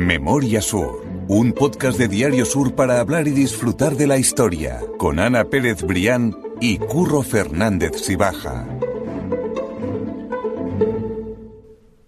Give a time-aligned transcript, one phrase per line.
[0.00, 5.18] Memoria Sur, un podcast de Diario Sur para hablar y disfrutar de la historia, con
[5.18, 8.66] Ana Pérez Brián y Curro Fernández Sibaja.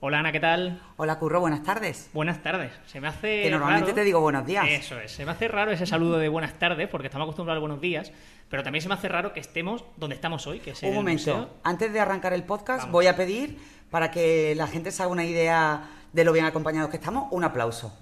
[0.00, 0.80] Hola Ana, ¿qué tal?
[0.96, 2.08] Hola Curro, buenas tardes.
[2.14, 2.72] Buenas tardes.
[2.86, 3.42] Se me hace.
[3.42, 4.64] Que normalmente raro- te digo buenos días.
[4.70, 5.12] Eso es.
[5.12, 8.10] Se me hace raro ese saludo de buenas tardes porque estamos acostumbrados a buenos días,
[8.48, 11.34] pero también se me hace raro que estemos donde estamos hoy, que es Un momento,
[11.36, 11.50] museo.
[11.62, 12.92] antes de arrancar el podcast, Vamos.
[12.92, 13.58] voy a pedir,
[13.90, 15.82] para que la gente se haga una idea
[16.12, 17.92] de lo bien acompañados que estamos, un aplauso.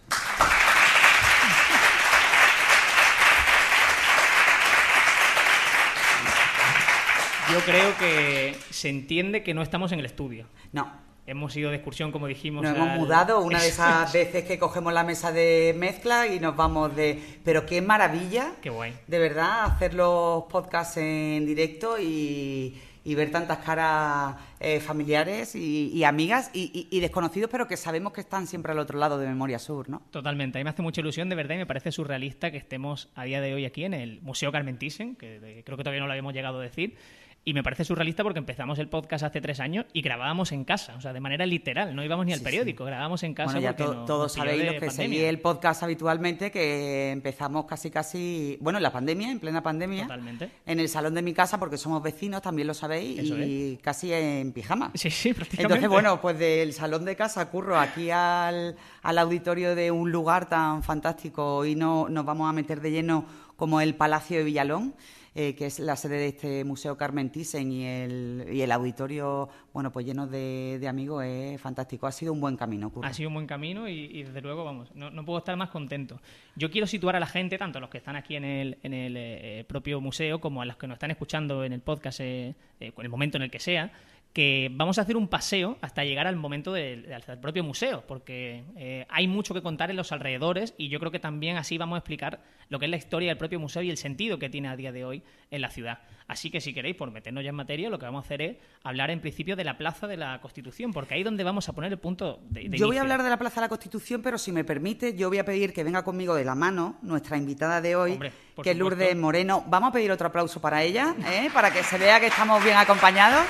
[7.53, 10.47] Yo creo que se entiende que no estamos en el estudio.
[10.73, 10.91] No,
[11.27, 12.65] Hemos ido de excursión, como dijimos.
[12.65, 14.13] nos hemos mudado una de esas es.
[14.33, 17.23] veces que cogemos la mesa de mezcla y nos vamos de...
[17.45, 18.99] Pero qué maravilla, Qué guay.
[19.07, 22.77] de verdad, hacer los podcasts en directo y,
[23.11, 28.47] y ver tantas caras eh, familiares y, amigas y desconocidos, pero que sabemos que están
[28.47, 30.03] siempre al otro lado de Memoria Sur, ¿no?
[30.13, 33.09] Totalmente, a mí me hace mucha ilusión de verdad y me parece surrealista que estemos
[33.17, 36.01] a día de hoy aquí en el Museo Carmen Thyssen, que eh, creo que todavía
[36.01, 36.95] no lo habíamos llegado a decir,
[37.43, 40.95] y me parece surrealista porque empezamos el podcast hace tres años y grabábamos en casa,
[40.97, 43.61] o sea, de manera literal, no íbamos ni al Sí, periódico, grabábamos en casa Bueno,
[43.63, 47.91] ya porque to- no- todos sabéis los que seguís el podcast habitualmente que empezamos casi
[47.91, 50.51] casi, bueno, en la pandemia, en plena pandemia, Totalmente.
[50.67, 54.13] en el salón de mi casa porque somos vecinos, también lo sabéis, Eso y casi
[54.13, 54.91] en pijama.
[54.95, 55.63] Sí, sí, prácticamente.
[55.63, 60.47] Entonces, bueno, pues del salón de casa curro aquí al, al auditorio de un lugar
[60.49, 63.25] tan fantástico y no nos vamos a meter de lleno
[63.57, 64.95] como el Palacio de Villalón,
[65.35, 69.49] eh, que es la sede de este Museo Carmen Thyssen y el, y el auditorio,
[69.73, 72.07] bueno, pues lleno de, de amigos, es fantástico.
[72.07, 73.07] Ha sido un buen camino, curro.
[73.07, 76.21] Ha sido un buen camino y, desde luego, vamos, no, no puedo estar más contento.
[76.57, 78.93] Yo quiero situar a la gente, tanto a los que están aquí en el, en
[78.93, 82.55] el eh, propio museo como a los que nos están escuchando en el podcast eh,
[82.95, 83.93] con el momento en el que sea,
[84.33, 87.07] que vamos a hacer un paseo hasta llegar al momento del,
[87.41, 91.19] propio museo, porque eh, hay mucho que contar en los alrededores y yo creo que
[91.19, 93.97] también así vamos a explicar lo que es la historia del propio museo y el
[93.97, 95.99] sentido que tiene a día de hoy en la ciudad.
[96.29, 98.57] Así que si queréis, por meternos ya en materia, lo que vamos a hacer es
[98.85, 101.73] hablar en principio de la Plaza de la Constitución, porque ahí es donde vamos a
[101.73, 102.99] poner el punto de, de Yo voy inicio.
[102.99, 105.45] a hablar de la Plaza de la Constitución, pero si me permite, yo voy a
[105.45, 108.77] pedir que venga conmigo de la mano nuestra invitada de hoy, Hombre, que es.
[108.77, 109.65] Lourdes Moreno.
[109.67, 111.51] Vamos a pedir otro aplauso para ella, ¿eh?
[111.53, 113.45] para que se vea que estamos bien acompañados.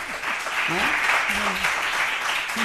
[0.75, 2.60] ¿Eh?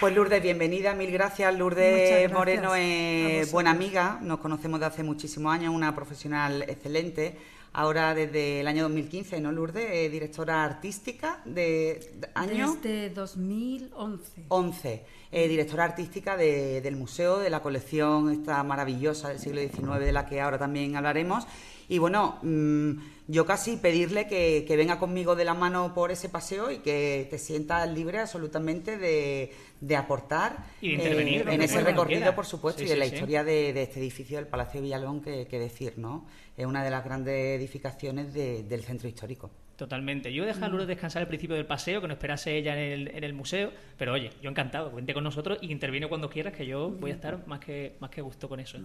[0.00, 1.56] Pues Lourdes, bienvenida, mil gracias.
[1.56, 3.52] Lourdes gracias Moreno es vosotros.
[3.52, 7.36] buena amiga, nos conocemos de hace muchísimos años, una profesional excelente.
[7.74, 9.86] Ahora desde el año 2015, ¿no, Lourdes?
[9.90, 14.42] Eh, directora artística de, de año Desde 2011.
[14.48, 20.00] 11, eh, directora artística de- del museo, de la colección esta maravillosa del siglo XIX,
[20.00, 21.46] de la que ahora también hablaremos.
[21.88, 22.92] Y bueno, mm,
[23.28, 27.26] yo casi pedirle que, que venga conmigo de la mano por ese paseo y que
[27.30, 32.34] te sientas libre absolutamente de, de aportar Y de intervenir, eh, en ese recorrido, quiera.
[32.34, 33.14] por supuesto, Sí, y de sí, la sí.
[33.14, 36.26] historia de, de este edificio del Palacio de Villalón, que, que decir, ¿no?
[36.56, 39.50] Es una de las grandes edificaciones de- del centro histórico.
[39.82, 40.32] Totalmente.
[40.32, 43.08] Yo dejé a Lourdes descansar al principio del paseo, que no esperase ella en el,
[43.16, 46.64] en el museo, pero oye, yo encantado, cuente con nosotros y interviene cuando quieras, que
[46.64, 48.78] yo voy a estar más que, más que gusto con eso.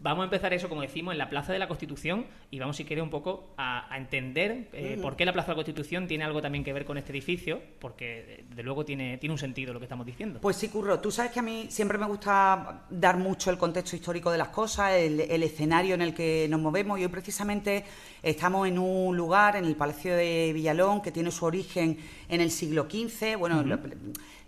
[0.00, 2.84] Vamos a empezar eso, como decimos, en la Plaza de la Constitución y vamos, si
[2.84, 6.22] quiere, un poco a, a entender eh, por qué la Plaza de la Constitución tiene
[6.22, 9.80] algo también que ver con este edificio, porque de luego tiene, tiene un sentido lo
[9.80, 10.38] que estamos diciendo.
[10.40, 13.96] Pues sí, Curro, tú sabes que a mí siempre me gusta dar mucho el contexto
[13.96, 17.84] histórico de las cosas, el, el escenario en el que nos movemos y hoy precisamente
[18.22, 21.98] estamos en un lugar, en el Palacio de Villalón, que tiene su origen
[22.28, 23.36] en el siglo XV.
[23.38, 23.78] Bueno, lo-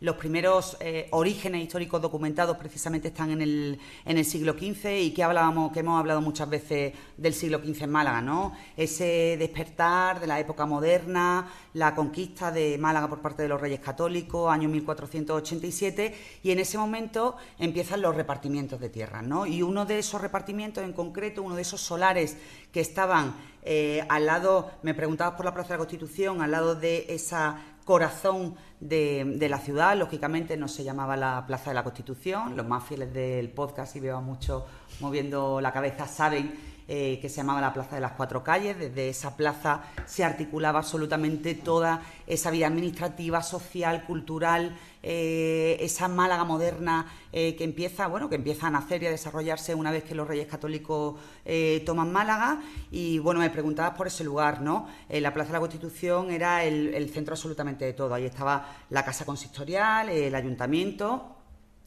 [0.03, 5.11] los primeros eh, orígenes históricos documentados precisamente están en el, en el siglo XV y
[5.12, 8.53] que hablábamos, que hemos hablado muchas veces del siglo XV en Málaga, ¿no?
[8.77, 13.81] Ese despertar de la época moderna, la conquista de Málaga por parte de los Reyes
[13.81, 19.47] Católicos, año 1487, y en ese momento empiezan los repartimientos de tierras, ¿no?
[19.47, 22.37] Y uno de esos repartimientos en concreto, uno de esos solares
[22.71, 23.34] que estaban
[23.66, 27.59] eh, al lado, me preguntabas por la Plaza de la Constitución, al lado de esa
[27.84, 32.66] corazón de, de la ciudad, lógicamente no se llamaba la Plaza de la Constitución, los
[32.66, 34.63] más fieles del podcast y veo a muchos
[35.01, 38.78] moviendo la cabeza saben eh, que se llamaba la Plaza de las Cuatro Calles.
[38.78, 46.44] Desde esa plaza se articulaba absolutamente toda esa vida administrativa, social, cultural, eh, esa Málaga
[46.44, 50.16] moderna eh, que empieza, bueno, que empieza a nacer y a desarrollarse una vez que
[50.16, 52.60] los Reyes Católicos eh, toman Málaga.
[52.91, 54.88] Y bueno, me preguntabas por ese lugar, ¿no?
[55.09, 58.15] La Plaza de la Constitución era el, el centro absolutamente de todo.
[58.15, 61.36] Ahí estaba la Casa Consistorial, el Ayuntamiento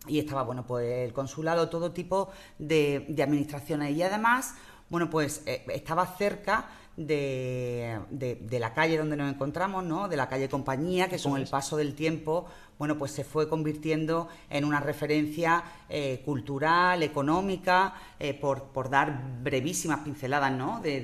[0.07, 4.55] y estaba bueno pues el consulado todo tipo de, de administraciones y además
[4.89, 10.18] bueno pues eh, estaba cerca de, de- de la calle donde nos encontramos no de
[10.18, 12.45] la calle compañía que con el paso del tiempo
[12.79, 19.21] bueno, pues se fue convirtiendo en una referencia eh, cultural, económica, eh, por, por, dar
[19.43, 20.79] brevísimas pinceladas ¿no?
[20.79, 21.01] de,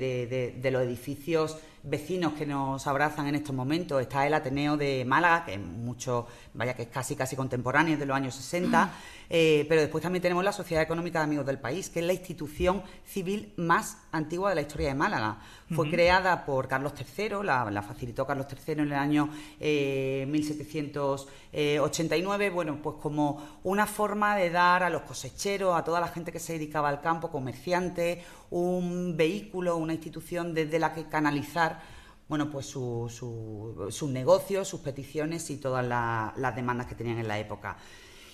[0.58, 4.00] de, los edificios vecinos que nos abrazan en estos momentos.
[4.00, 8.06] Está el Ateneo de Málaga, que es mucho, vaya que es casi casi contemporáneo, de
[8.06, 8.90] los años 60.
[9.28, 12.12] Eh, pero después también tenemos la Sociedad Económica de Amigos del País, que es la
[12.12, 15.38] institución civil más antigua de la historia de Málaga.
[15.74, 21.26] Fue creada por Carlos III, la, facilitó Carlos III en el año 1789,
[21.74, 26.32] eh, bueno, pues como una forma de dar a los cosecheros, a toda la gente
[26.32, 31.80] que se dedicaba al campo, comerciantes, un vehículo, una institución desde la que canalizar
[32.28, 37.76] bueno, pues sus negocios, sus peticiones y todas las demandas que tenían en la época.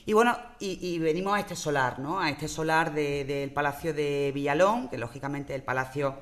[0.04, 2.18] Y bueno, y, venimos a este solar, ¿no?
[2.18, 6.16] A este solar del Palacio de Villalón, que lógicamente el palacio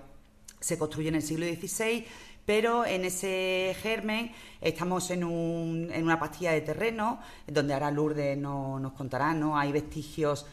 [0.59, 2.07] se construye en el siglo XVI,
[2.44, 9.32] pero en ese germen estamos en, una pastilla de terreno, donde ahora Lourdes nos contará,
[9.34, 9.58] ¿no?
[9.58, 10.46] Hay vestigios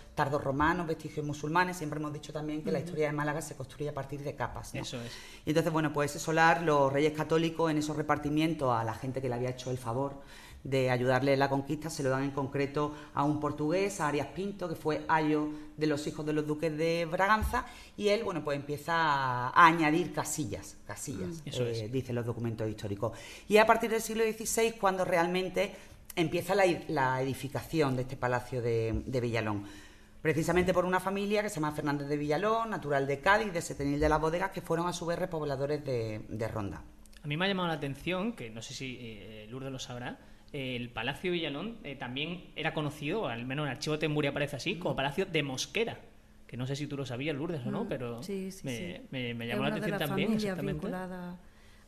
[0.44, 3.94] romanos, vestigios musulmanes, siempre hemos dicho también que la historia de Málaga se construye a
[3.94, 4.74] partir de capas.
[4.74, 5.12] Eso es.
[5.46, 9.22] Y entonces, bueno, pues ese solar, los reyes católicos en esos repartimientos a la gente
[9.22, 10.16] que le había hecho el favor
[10.68, 14.28] de ayudarle en la conquista, se lo dan en concreto a un portugués, a Arias
[14.28, 15.48] Pinto, que fue ayo
[15.78, 17.66] de los hijos de los duques de Braganza,
[17.96, 23.18] y él, bueno, pues empieza a, añadir casillas, casillas, mm, eh, dicen los documentos históricos.
[23.48, 25.74] Y a partir del siglo XVI, cuando realmente
[26.18, 29.66] empieza la, edificación de este palacio de, Villalón
[30.22, 34.02] precisamente por una familia que se llama Fernández de Villalón, natural de Cádiz, de Setenil
[34.02, 36.84] de las Bodegas, que fueron a su vez repobladores de, Ronda.
[37.24, 40.18] A mí me ha llamado la atención, que no sé si eh, Lourdes lo sabrá,
[40.54, 44.56] el Palacio Villalón eh, también era conocido, al menos en el archivo de Temburia aparece
[44.56, 46.00] así, como Palacio de Mosquera.
[46.48, 48.22] Que no sé si tú lo sabías, Lourdes, o no, mm, pero
[48.64, 50.34] me, me, llamó la atención también.
[50.34, 50.74] Exactamente.
[50.74, 51.38] vinculada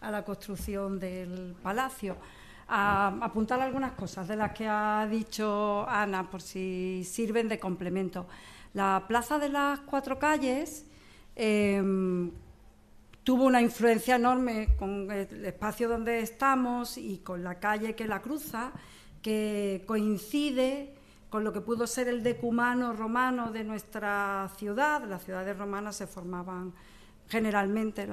[0.02, 2.18] a la construcción del palacio.
[2.68, 8.28] A, apuntar algunas cosas de las que ha dicho Ana, por si sirven de complemento.
[8.74, 10.86] La Plaza de las Cuatro Calles
[11.36, 12.32] em,
[13.30, 18.24] tuvo una influencia enorme con el espacio donde estamos y con la calle que la
[18.24, 18.72] cruza,
[19.22, 20.96] que coincide
[21.30, 25.04] con lo que pudo ser el decumano romano de nuestra ciudad.
[25.04, 26.74] Las ciudades romanas se formaban
[27.28, 28.08] generalmente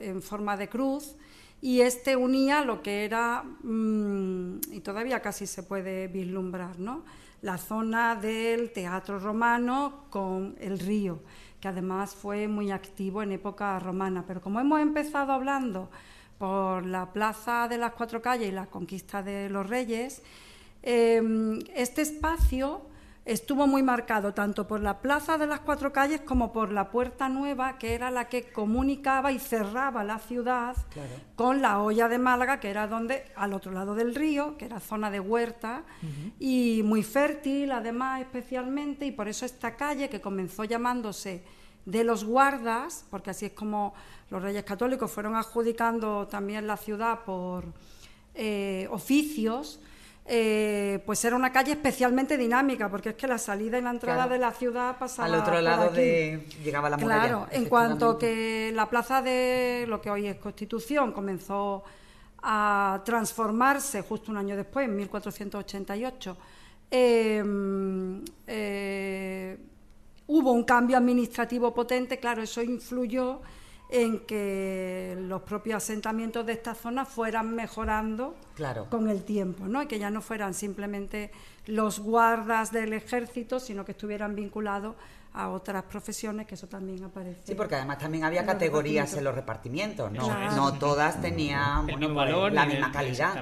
[0.00, 1.16] en forma de cruz
[1.60, 7.04] y este unía lo que era, mm, y todavía casi se puede vislumbrar, ¿no?
[7.42, 11.20] la zona del teatro romano con el río
[11.64, 14.22] que además fue muy activo en época romana.
[14.26, 15.88] Pero como hemos empezado hablando
[16.36, 20.20] por la Plaza de las Cuatro Calles y la conquista de los reyes,
[20.82, 22.82] em, este espacio
[23.24, 27.28] estuvo muy marcado tanto por la Plaza de las Cuatro Calles como por la Puerta
[27.28, 30.76] Nueva, que era la que comunicaba y cerraba la ciudad
[31.36, 34.80] con la olla de Málaga, que era donde, al otro lado del río, que era
[34.80, 35.84] zona de huerta
[36.38, 41.42] y muy fértil además especialmente, y por eso esta calle que comenzó llamándose
[41.86, 43.94] de los guardas, porque así es como
[44.30, 47.66] los reyes católicos fueron adjudicando también la ciudad por
[48.34, 49.80] eh, oficios,
[50.26, 54.26] eh, pues era una calle especialmente dinámica, porque es que la salida y la entrada
[54.26, 57.22] de la ciudad pasaba al otro lado de llegaba la muralla.
[57.22, 61.84] Claro, en cuanto que la plaza de lo que hoy es Constitución comenzó
[62.42, 66.36] a transformarse justo un año después, en 1488,
[66.90, 69.58] em, eh,
[70.26, 73.42] hubo un cambio administrativo potente, claro, eso influyó
[73.94, 78.34] en que los propios asentamientos de esta zona fueran mejorando
[78.90, 79.84] con el tiempo, ¿no?
[79.84, 81.30] Y que ya no fueran simplemente
[81.66, 84.96] los guardas del ejército, sino que estuvieran vinculados
[85.34, 87.40] a otras profesiones, que eso también aparece.
[87.44, 90.50] Sí, porque además también había categorías en los repartimientos, ¿no?
[90.54, 93.34] No todas tenían pues, la misma calidad.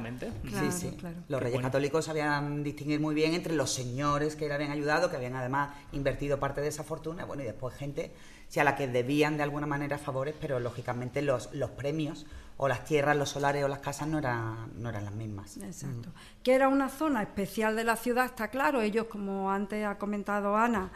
[0.44, 0.96] sí, sí.
[1.28, 5.16] Los reyes católicos sabían distinguir muy bien entre los señores que le habían ayudado, que
[5.16, 8.12] habían además invertido parte de esa fortuna, bueno, y después gente
[8.60, 12.26] a la que debían de alguna manera favores, pero lógicamente los, los premios
[12.58, 15.56] o las tierras, los solares o las casas no eran, no eran las mismas.
[15.56, 16.10] Exacto.
[16.42, 18.82] Que era una zona especial de la ciudad, está claro.
[18.82, 20.90] Ellos, como antes ha comentado Ana,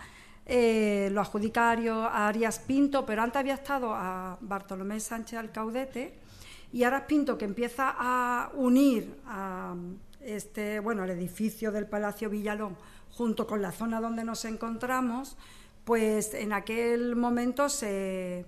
[0.47, 6.15] eh, lo adjudicario a Arias Pinto, pero antes había estado a Bartolomé Sánchez Alcaudete
[6.73, 9.75] y Arias Pinto que empieza a unir a
[10.21, 12.76] este, bueno, el edificio del Palacio Villalón
[13.11, 15.37] junto con la zona donde nos encontramos,
[15.85, 18.45] pues en aquel momento se,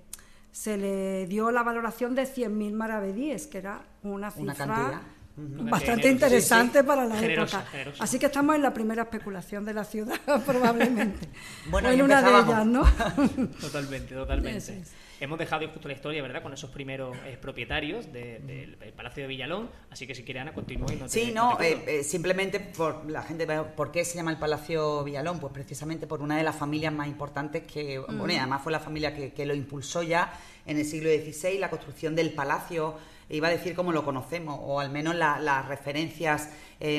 [0.65, 5.03] le dio la valoración de 100.000 maravedíes, que era una cifra
[5.39, 7.65] Bastante interesante para la época.
[8.01, 11.29] Así que estamos en la primera especulación de la ciudad, probablemente.
[11.71, 12.85] bueno, o en una de ellas, ¿no?
[13.61, 14.83] totalmente, totalmente.
[15.21, 19.69] Hemos dejado justo la historia, ¿verdad?, con esos primeros eh, propietarios del Palacio de Villalón,
[19.91, 20.95] así que si quiere Ana, continúe.
[20.97, 25.03] No sí, no, eh, eh, simplemente por la gente, ¿por qué se llama el Palacio
[25.03, 25.41] Villalón?
[25.41, 28.81] Pues precisamente por una de las familias más importantes que, bueno, y además fue la
[28.81, 30.33] familia que, lo impulsó ya
[30.67, 32.97] en el siglo XVI, la construcción del palacio
[33.31, 36.51] iba a decir como lo conocemos, o al menos las referencias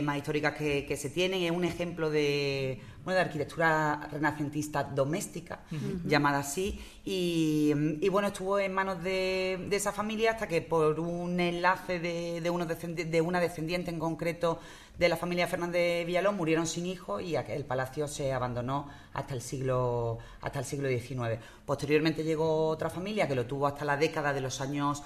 [0.03, 1.43] más históricas que, se tienen.
[1.43, 5.61] Es un ejemplo de, de arquitectura renacentista doméstica,
[6.05, 11.99] llamada así, y, bueno, estuvo en manos de, esa familia hasta que por un enlace
[11.99, 14.59] de, de, de una descendiente en concreto
[14.99, 19.41] de la familia Fernández Villalón murieron sin hijos y el palacio se abandonó hasta el
[19.41, 21.39] siglo hasta el siglo XIX.
[21.65, 25.01] Posteriormente llegó otra familia que lo tuvo hasta la década de los años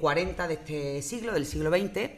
[0.00, 2.10] 40 eh, de este siglo, del siglo XX,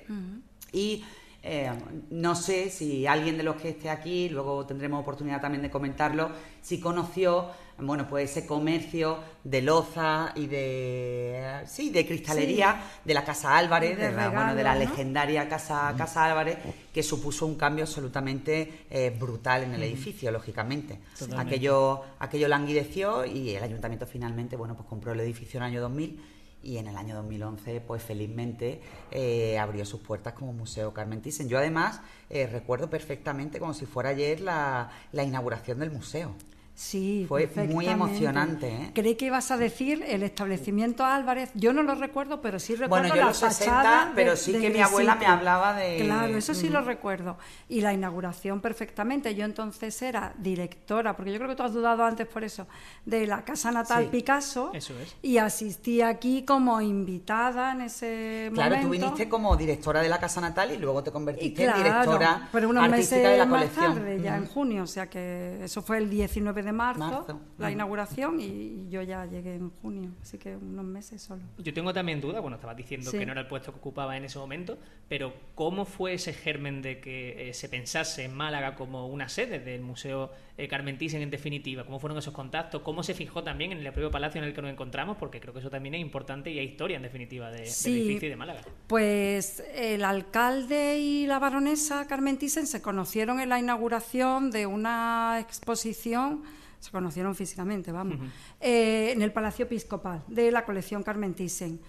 [0.73, 1.05] y
[1.43, 1.73] eh,
[2.11, 6.31] no sé si alguien de los que esté aquí, luego tendremos oportunidad también de comentarlo,
[6.63, 13.25] si conoció, bueno, pues ese comercio de loza y de, sí, de cristalería de la
[13.25, 16.59] Casa Álvarez, de, la, bueno, de la legendaria Casa, Casa Álvarez,
[16.93, 21.01] que supuso un cambio absolutamente eh, brutal en el edificio, lógicamente.
[21.37, 25.81] Aquello, aquello languideció y el ayuntamiento finalmente, bueno, pues compró el edificio en el año
[25.83, 26.21] 2000
[26.63, 28.81] y en el año 2011, pues felizmente
[29.13, 31.49] eh, abrió sus puertas como Museo Carmen Thyssen.
[31.49, 36.35] Yo además eh, recuerdo perfectamente como si fuera ayer la, la inauguración del museo.
[36.77, 38.69] Sí, fue muy emocionante.
[38.69, 38.91] ¿eh?
[38.95, 41.51] Creí que ibas a decir el establecimiento Álvarez.
[41.55, 44.69] Yo no lo recuerdo, pero sí recuerdo bueno, yo la los 60, pero sí que
[44.69, 46.03] mi abuela me hablaba de.
[46.05, 47.39] Claro, eso sí lo recuerdo.
[47.71, 49.35] Y la inauguración perfectamente.
[49.35, 52.67] Yo entonces era directora, porque yo creo que tú has dudado antes por eso,
[53.07, 54.71] de la casa natal Picasso.
[54.75, 55.17] Eso es.
[55.23, 58.69] Y asistí aquí como invitada en ese momento.
[58.69, 62.49] Claro, tú viniste como directora de la casa natal y luego te convertiste en directora
[62.53, 63.87] pero unos artística meses de la colección.
[63.87, 67.71] Más tarde, ya en junio, o sea que eso fue el 19 de marzo, la
[67.71, 71.43] inauguración y, yo ya llegué en junio, así que unos meses solo.
[71.59, 74.25] Yo tengo también duda, bueno, estabas diciendo que no era el puesto que ocupaba en
[74.25, 79.07] ese momento, pero ¿cómo fue ese germen de que eh, se pensase en Málaga como
[79.09, 81.85] una sede del Museo eh, Carmen Thyssen en definitiva?
[81.85, 82.83] ¿Cómo fueron esos contactos?
[82.83, 85.17] ¿Cómo se fijó también en el propio palacio en el que nos encontramos?
[85.17, 88.29] Porque creo que eso también es importante y hay historia en definitiva de, del edificio
[88.29, 88.61] de Málaga.
[88.87, 95.39] Pues el alcalde y la baronesa Carmen Thyssen se conocieron en la inauguración de una
[95.41, 96.43] exposición
[96.81, 98.19] se conocieron físicamente, vamos,
[98.61, 101.81] eh, en el Palacio Episcopal de la colección Carmen Thyssen.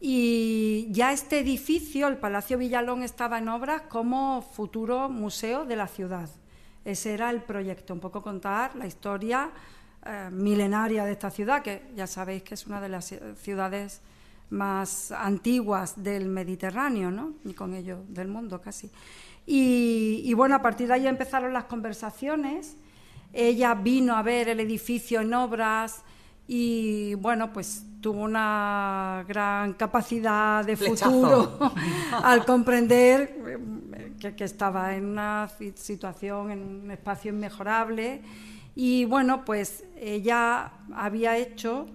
[0.00, 5.86] Y ya este edificio, el Palacio Villalón, estaba en obras como futuro museo de la
[5.86, 6.28] ciudad.
[6.84, 9.50] Ese era el proyecto, un poco contar la historia
[10.06, 14.00] eh, milenaria de esta ciudad, que ya sabéis que es una de las ciudades
[14.48, 17.34] más antiguas del Mediterráneo, ¿no?
[17.44, 18.90] Y con ello del mundo casi.
[19.46, 22.76] Y, y bueno, a partir de ahí empezaron las conversaciones
[23.32, 26.02] ella vino a ver el edificio en obras
[26.46, 31.58] y bueno, pues tuvo una gran capacidad de futuro
[32.24, 33.36] al comprender
[33.94, 38.22] eh, que, estaba en una situación, en un espacio inmejorable.
[38.74, 41.86] Y bueno, pues ella había hecho,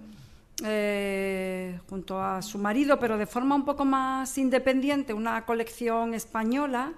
[0.64, 6.92] eh, junto a su marido, pero de forma un poco más independiente, una colección española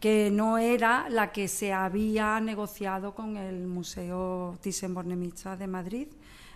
[0.00, 6.08] que no era la que se había negociado con el Museo Thyssen-Bornemisza de Madrid.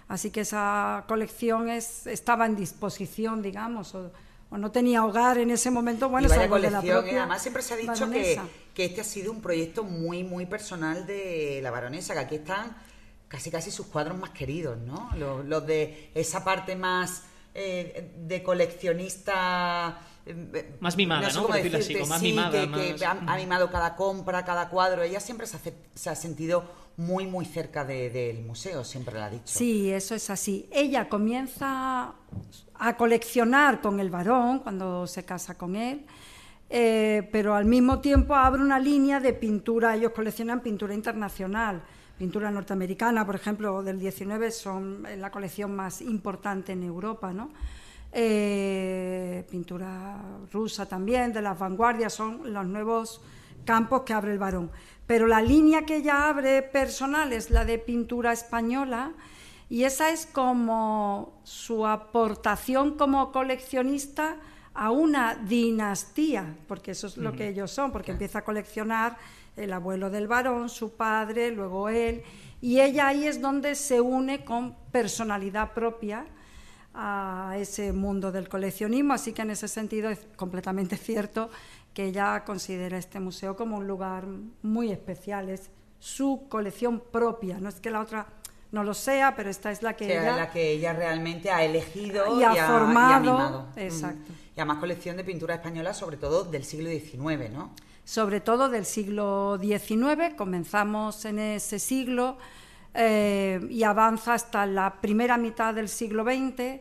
[0.09, 4.11] Así que esa colección es, estaba en disposición, digamos, o,
[4.50, 6.09] no tenía hogar en ese momento.
[6.09, 8.40] Bueno, vaya colección, la además siempre se ha dicho que,
[8.73, 12.75] que, este ha sido un proyecto muy, muy personal de la baronesa, que aquí están
[13.28, 15.11] casi casi sus cuadros más queridos, ¿no?
[15.16, 17.23] Los, de esa parte más
[17.54, 20.00] eh, de coleccionista
[20.80, 21.49] más mimada, ¿no?
[21.49, 22.50] más mimada.
[22.50, 25.02] Que, ha, mimado cada compra, cada cuadro.
[25.02, 26.64] Ella siempre se ha, sentido
[26.97, 29.44] muy, muy cerca del museo, siempre lo ha dicho.
[29.47, 30.68] Sí, eso es así.
[30.73, 32.14] Ella comienza
[32.75, 36.06] a coleccionar con el varón cuando se casa con él.
[36.70, 41.82] Eh, pero al mismo tiempo abre una línea de pintura, ellos coleccionan pintura internacional,
[42.18, 47.50] pintura norteamericana, por ejemplo, del 19 son la colección más importante en Europa, ¿no?
[48.12, 50.18] Eh, pintura
[50.52, 53.20] rusa también, de las vanguardias, son los nuevos
[53.64, 54.70] campos que abre el varón.
[55.06, 59.12] Pero la línea que ella abre personal es la de pintura española
[59.68, 64.36] y esa es como su aportación como coleccionista
[64.72, 69.18] a una dinastía, porque eso es lo que ellos son, porque empieza a coleccionar
[69.56, 72.22] el abuelo del varón, su padre, luego él,
[72.60, 76.26] y ella ahí es donde se une con personalidad propia
[77.00, 81.48] a ese mundo del coleccionismo, así que en ese sentido es completamente cierto
[81.94, 84.26] que ella considera este museo como un lugar
[84.62, 88.26] muy especial, es su colección propia, no es que la otra
[88.72, 92.38] no lo sea, pero esta es la que, ella, la que ella realmente ha elegido
[92.38, 93.68] y, ha formado.
[93.76, 94.32] Exacto.
[94.56, 97.72] Y además colección de pintura española, sobre todo del siglo XIX, ¿no?
[98.04, 102.38] Sobre todo del siglo XIX, comenzamos en ese siglo
[103.00, 106.80] eh, y avanza hasta la primera mitad del siglo XX.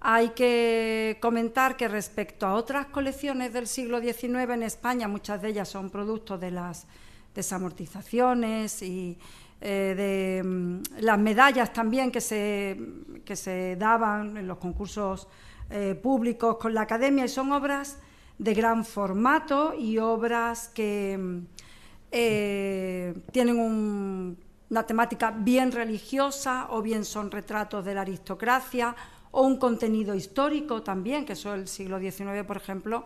[0.00, 5.50] Hay que comentar que respecto a otras colecciones del siglo XIX en España, muchas de
[5.50, 6.88] ellas son productos de las
[7.32, 9.16] desamortizaciones y
[9.60, 12.76] eh, de mm, las medallas también que se,
[13.24, 15.28] que se daban en los concursos
[15.70, 18.00] eh, públicos con la academia y son obras
[18.36, 21.46] de gran formato y obras que mm,
[23.30, 24.36] tienen
[24.72, 28.96] una temática bien religiosa o bien son retratos de la aristocracia
[29.30, 33.04] o un contenido histórico también, que eso el siglo XIX, por ejemplo,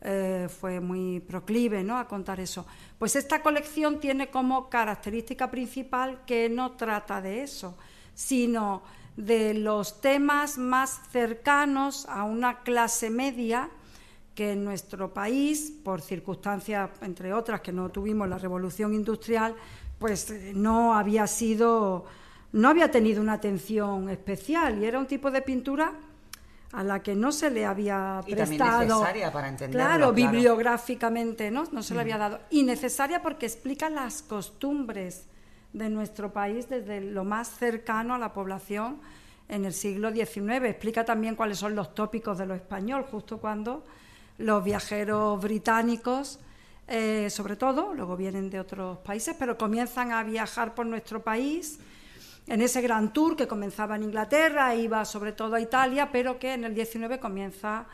[0.00, 1.98] eh, fue muy proclive ¿no?
[1.98, 2.64] a contar eso.
[3.00, 7.76] Pues esta colección tiene como característica principal que no trata de eso,
[8.14, 8.82] sino
[9.16, 13.70] de los temas más cercanos a una clase media
[14.36, 19.56] que en nuestro país, por circunstancias, entre otras, que no tuvimos la revolución industrial,
[19.98, 22.06] pues eh, no había sido,
[22.52, 25.92] no había tenido una atención especial y era un tipo de pintura
[26.72, 29.00] a la que no se le había prestado.
[29.00, 29.86] necesaria para entenderlo.
[29.86, 31.64] Claro, bibliográficamente, ¿no?
[31.72, 32.40] No se le había dado.
[32.50, 35.26] Y necesaria porque explica las costumbres
[35.72, 39.00] de nuestro país desde lo más cercano a la población
[39.48, 40.64] en el siglo XIX.
[40.64, 43.84] Explica también cuáles son los tópicos de lo español, justo cuando
[44.36, 46.38] los viajeros británicos,
[46.88, 51.78] eh, sobre todo, luego vienen de otros países, pero comienzan a viajar por nuestro país
[52.46, 56.54] en ese gran tour que comenzaba en Inglaterra, iba sobre todo a Italia, pero que
[56.54, 57.86] en el 19 comienza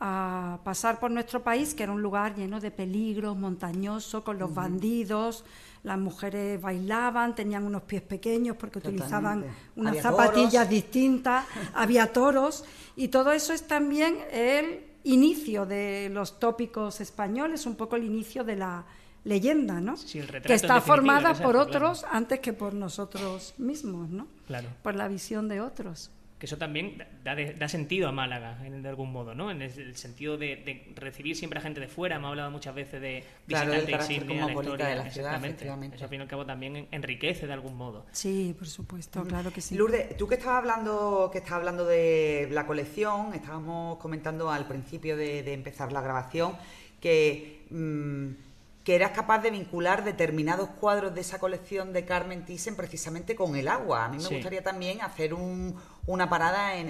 [0.00, 4.54] a pasar por nuestro país, que era un lugar lleno de peligros, montañoso, con los
[4.54, 5.44] bandidos,
[5.82, 12.64] las mujeres bailaban, tenían unos pies pequeños porque utilizaban unas zapatillas distintas, había toros,
[12.94, 18.44] y todo eso es también el inicio de los tópicos españoles, un poco el inicio
[18.44, 18.84] de la
[19.24, 19.94] leyenda, ¿no?
[20.42, 24.26] que está formada por otros antes que por nosotros mismos, ¿no?
[24.46, 24.68] Claro.
[24.82, 26.10] Por la visión de otros.
[26.38, 29.50] Que eso también da, sentido a Málaga, en, de algún modo, ¿no?
[29.50, 32.16] En el, sentido de, recibir siempre a gente de fuera.
[32.16, 34.86] Hemos hablado muchas veces de visitante insignia de la historia.
[34.86, 35.64] De la exactamente.
[35.96, 38.06] Eso al fin y al cabo también enriquece de algún modo.
[38.12, 39.74] Sí, por supuesto, claro que sí.
[39.74, 45.16] Lourdes, tú que estabas hablando, que estabas hablando de la colección, estábamos comentando al principio
[45.16, 46.56] de, empezar la grabación
[47.00, 47.66] que...
[47.70, 48.47] Mm,
[48.88, 53.54] que eras capaz de vincular determinados cuadros de esa colección de Carmen Thyssen precisamente con
[53.54, 54.06] el agua.
[54.06, 56.88] A mí me gustaría también hacer una parada en,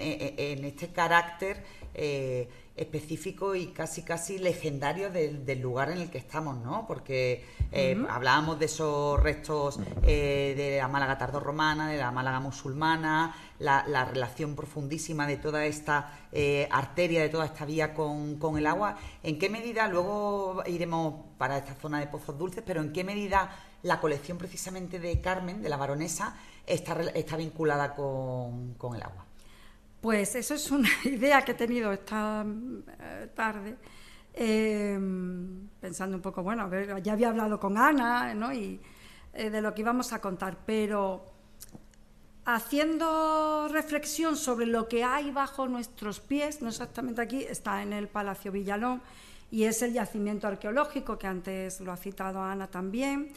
[0.65, 2.49] este carácter eh,
[2.79, 6.87] específico y casi casi legendario del, lugar en el que estamos, ¿no?
[6.87, 13.35] Porque eh, hablábamos de esos restos eh, de la Málaga tardorromana, de la Málaga musulmana,
[13.59, 18.97] la, relación profundísima de toda esta eh, arteria, de toda esta vía con, el agua.
[19.23, 23.51] ¿En qué medida, luego iremos para esta zona de Pozos Dulces, pero en qué medida
[23.83, 26.37] la colección precisamente de Carmen, de la baronesa,
[26.67, 29.28] está, está vinculada con, el agua?
[30.01, 33.77] Pues eso es una idea que he tenido esta eh, tarde.
[34.35, 36.71] Em, pensando un poco, bueno,
[37.03, 38.53] ya había hablado con Ana ¿no?
[38.53, 38.81] y
[39.33, 41.25] eh, de lo que íbamos a contar, pero
[42.45, 48.07] haciendo reflexión sobre lo que hay bajo nuestros pies, no exactamente aquí, está en el
[48.07, 49.03] Palacio Villalón
[49.51, 53.33] y es el yacimiento arqueológico que antes lo ha citado Ana también.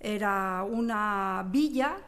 [0.00, 1.98] Era una villa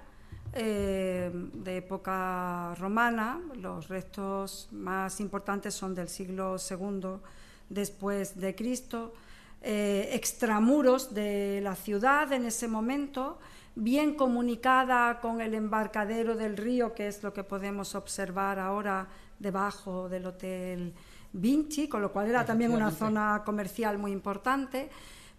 [0.53, 7.21] eh, de época romana, los restos más importantes son del siglo II
[7.69, 9.13] después de Cristo,
[9.61, 13.39] eh, extramuros de la ciudad en ese momento
[13.75, 19.07] bien comunicada con el embarcadero del río, que es lo que podemos observar ahora
[19.39, 20.95] debajo del Hotel
[21.33, 24.91] Vinci, con lo cual era también una zona comercial muy importante.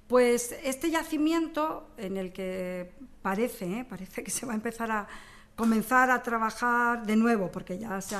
[0.09, 3.85] Pues este yacimiento en el que parece, ¿eh?
[3.87, 5.07] parece que se va a empezar a
[5.55, 8.17] comenzar a trabajar de nuevo, porque ya se,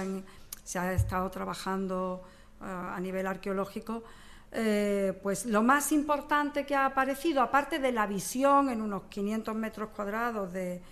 [0.63, 2.21] se ha estado trabajando
[2.61, 4.03] eh, a nivel arqueológico,
[4.51, 9.55] eh, pues lo más importante que ha aparecido, aparte de la visión en unos 500
[9.55, 10.83] metros cuadrados de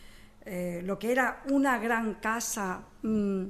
[0.83, 3.43] lo que era una gran casa mm,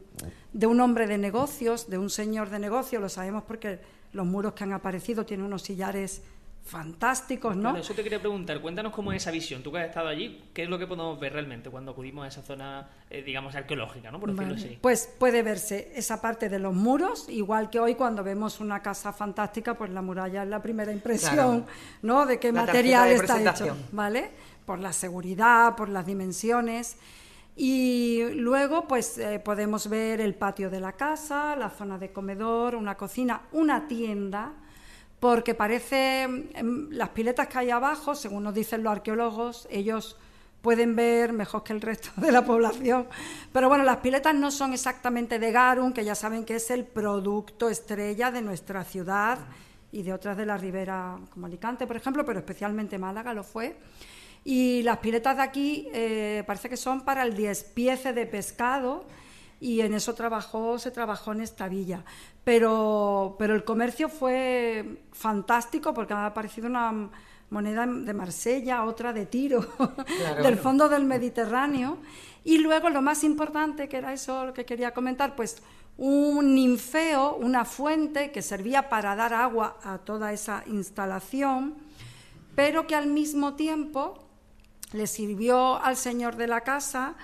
[0.51, 3.79] de un hombre de negocios, de un señor de negocios, lo sabemos porque
[4.11, 6.23] los muros que han aparecido tienen unos sillares
[6.67, 7.75] fantásticos, ¿no?
[7.77, 10.63] eso te quería preguntar, cuéntanos cómo es esa visión, tú que has estado allí, ¿qué
[10.63, 14.19] es lo que podemos ver realmente cuando acudimos a esa zona, eh, digamos, arqueológica, ¿no?
[14.19, 14.77] Por decirlo así.
[14.81, 19.13] Pues puede verse esa parte de los muros, igual que hoy cuando vemos una casa
[19.13, 21.65] fantástica, pues la muralla es la primera impresión,
[22.01, 22.25] ¿no?
[22.25, 24.31] De qué material está hecho, ¿vale?
[24.65, 26.97] Por la seguridad, por las dimensiones.
[27.55, 32.75] Y luego, pues eh, podemos ver el patio de la casa, la zona de comedor,
[32.75, 34.53] una cocina, una tienda,
[35.19, 40.17] porque parece, em, las piletas que hay abajo, según nos dicen los arqueólogos, ellos
[40.61, 43.07] pueden ver mejor que el resto de la población.
[43.51, 46.85] Pero bueno, las piletas no son exactamente de Garum, que ya saben que es el
[46.85, 49.39] producto estrella de nuestra ciudad
[49.91, 53.77] y de otras de la ribera, como Alicante, por ejemplo, pero especialmente Málaga lo fue.
[54.43, 59.05] Y las piletas de aquí eh, parece que son para el despiece de pescado
[59.59, 62.03] y en eso trabajó, se trabajó en esta villa.
[62.43, 67.09] Pero, pero el comercio fue fantástico porque ha aparecido una
[67.49, 69.65] moneda de Marsella, otra de Tiro,
[70.43, 71.97] del fondo del Mediterráneo.
[72.43, 75.61] Y luego lo más importante, que era eso lo que quería comentar, pues
[75.97, 81.75] un ninfeo, una fuente que servía para dar agua a toda esa instalación,
[82.55, 84.23] pero que al mismo tiempo
[84.93, 87.15] le sirvió al señor de la casa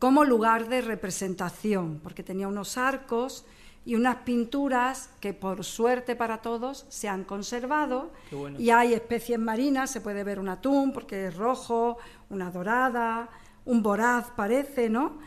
[0.00, 3.44] como lugar de representación, porque tenía unos arcos
[3.84, 8.10] y unas pinturas que por suerte para todos se han conservado
[8.58, 11.98] y hay especies marinas, se puede ver un atún porque es rojo,
[12.30, 13.28] una dorada,
[13.66, 15.18] un voraz parece, ¿no?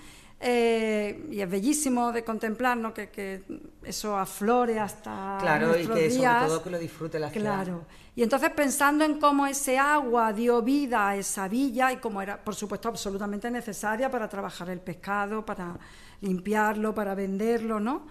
[0.46, 2.94] Eh, y es bellísimo de contemplar, ¿no?
[2.94, 3.44] Que,
[3.82, 7.86] eso aflore hasta claro y que sobre todo que lo disfrute la claro.
[8.14, 12.44] Y entonces pensando en cómo ese agua dio vida a esa villa y cómo era,
[12.44, 15.80] por supuesto, absolutamente necesaria para trabajar el pescado, para
[16.20, 18.06] limpiarlo, para venderlo, ¿no?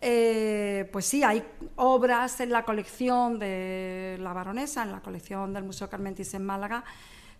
[0.00, 1.42] Eh, pues sí, hay
[1.76, 6.84] obras en la colección de la baronesa, en la colección del Museo Carmentis en Málaga,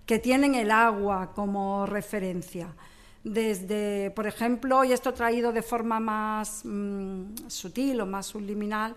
[0.04, 2.74] que tienen el agua como referencia
[3.24, 8.96] desde, por ejemplo, y esto traído de forma más mm, sutil o más subliminal,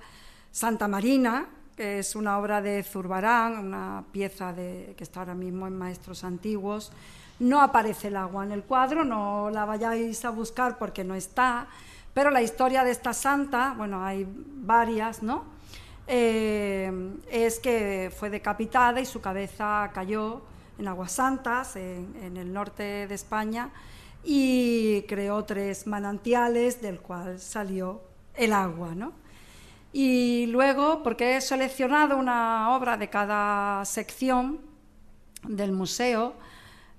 [0.51, 5.67] Santa Marina, que es una obra de Zurbarán, una pieza de, que está ahora mismo
[5.67, 6.91] en Maestros Antiguos.
[7.39, 11.67] No aparece el agua en el cuadro, no la vayáis a buscar porque no está,
[12.13, 15.43] pero la historia de esta santa, bueno, hay varias, ¿no?
[16.07, 20.43] Eh, es que fue decapitada y su cabeza cayó
[20.77, 23.69] en Aguas Santas, en el norte de España,
[24.25, 28.01] y creó tres manantiales del cual salió
[28.33, 29.13] el agua, ¿no?
[29.93, 34.59] Y luego, porque he seleccionado una obra de cada sección
[35.47, 36.33] del museo,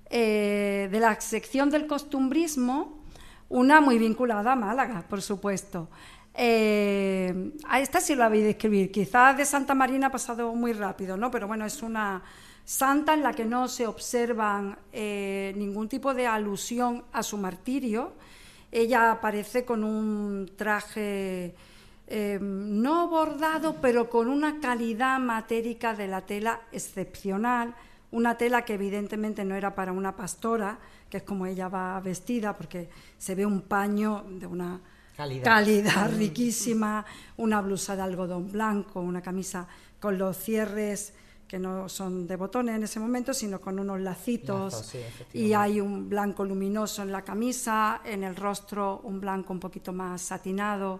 [0.09, 3.03] eh, de la sección del costumbrismo,
[3.49, 5.89] una muy vinculada a Málaga, por supuesto.
[6.33, 8.91] Eh, a esta sí la voy a describir.
[8.91, 11.29] Quizás de Santa Marina ha pasado muy rápido, ¿no?
[11.29, 12.23] Pero bueno, es una
[12.67, 18.11] santa en la que no se observan eh, ningún tipo de alusión a su martirio.
[18.73, 21.55] Ella aparece con un traje
[22.07, 27.73] eh, no bordado, pero con una calidad matérica de la tela excepcional,
[28.11, 30.77] una tela que evidentemente no era para una pastora,
[31.09, 34.81] que es como ella va vestida, porque se ve un paño de una
[35.15, 36.11] calidad.
[36.17, 37.05] riquísima,
[37.37, 39.69] una blusa de algodón blanco, una camisa
[40.01, 41.13] con los cierres
[41.47, 44.93] que no son de botones en ese momento, sino con unos lacitos.
[45.33, 49.93] Y hay un blanco luminoso en la camisa, en el rostro un blanco un poquito
[49.93, 50.99] más satinado,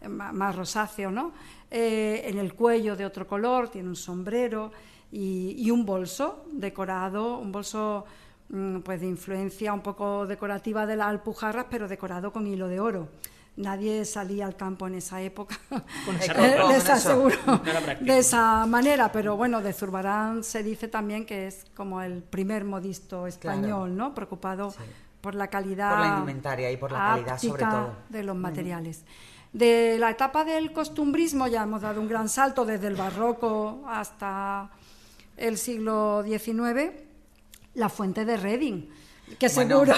[0.00, 1.32] eh, más rosáceo, ¿no?
[1.70, 4.70] Eh, en el cuello de otro color, tiene un sombrero
[5.10, 8.04] y, un bolso decorado, un bolso
[8.50, 12.80] mm, pues de influencia un poco decorativa de las alpujarras, pero decorado con hilo de
[12.80, 13.08] oro
[13.56, 15.58] nadie salía al campo en esa época,
[16.68, 17.36] les aseguro,
[18.00, 22.64] de esa manera, pero bueno, de Zurbarán se dice también que es como el primer
[22.64, 24.14] modisto español, ¿no?
[24.14, 24.74] Preocupado
[25.20, 25.90] por la calidad...
[25.90, 27.96] Por la indumentaria y por la calidad sobre todo.
[28.08, 29.04] De los materiales.
[29.52, 34.70] De la etapa del costumbrismo ya hemos dado un gran salto desde el barroco hasta
[35.36, 36.92] el siglo XIX,
[37.74, 38.88] la fuente de Reading
[39.38, 39.94] que seguro.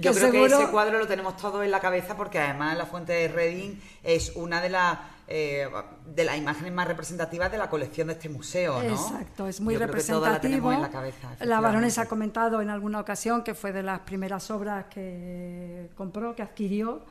[0.00, 3.12] yo creo que ese cuadro lo tenemos todo en la cabeza porque además la fuente
[3.12, 4.98] de Reading es una de las
[5.30, 5.68] eh,
[6.06, 8.88] de las imágenes más representativas de la colección de este museo, ¿no?
[8.88, 10.72] Exacto, es muy representativo.
[10.72, 14.86] la, cabeza, la baronesa ha comentado en alguna ocasión que fue de las primeras obras
[14.86, 17.02] que compró, que adquirió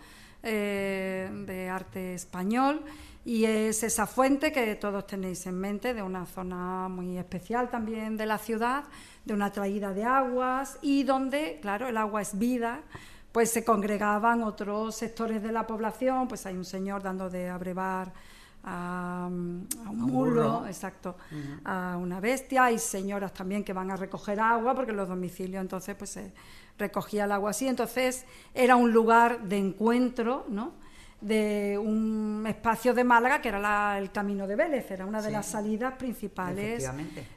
[0.42, 2.84] eh, de arte español
[3.24, 8.18] y es esa fuente que todos tenéis en mente de una zona muy especial también
[8.18, 8.86] de la ciudad
[9.28, 12.82] de una traída de aguas y donde, claro, el agua es vida,
[13.32, 18.14] pues se congregaban otros sectores de la población, pues hay un señor dando de abrevar
[18.64, 21.18] a, un mulo, exacto,
[21.64, 22.66] a una bestia.
[22.66, 26.34] Hay señoras también que van a recoger agua porque los domicilios entonces pues se
[26.78, 27.68] recogía el agua así.
[27.68, 30.74] Entonces era un lugar de encuentro, ¿no?
[31.20, 35.48] De un espacio de Málaga que era el Camino de Vélez, era una de las
[35.48, 36.88] salidas principales